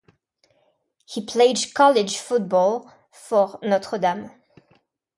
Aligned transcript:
He 1.05 1.21
played 1.23 1.59
college 1.75 2.17
football 2.17 2.91
for 3.11 3.59
Notre 3.61 3.99
Dame. 3.99 4.31